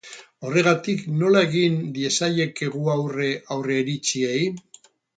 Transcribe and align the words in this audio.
Horregatik, 0.47 1.03
nola 1.19 1.43
egin 1.49 1.77
diezaiekegu 1.99 2.85
aurre 2.97 3.31
aurreiritziei? 3.59 4.45